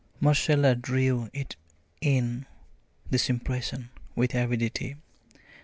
Marcella 0.19 0.73
drew 0.73 1.29
it 1.31 1.55
in 2.01 2.47
this 3.11 3.29
impression 3.29 3.91
with 4.15 4.33
avidity. 4.33 4.95